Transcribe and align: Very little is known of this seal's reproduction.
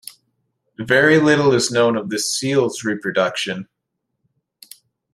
Very 0.79 1.19
little 1.19 1.53
is 1.53 1.69
known 1.69 1.95
of 1.95 2.09
this 2.09 2.33
seal's 2.35 2.83
reproduction. 2.83 3.67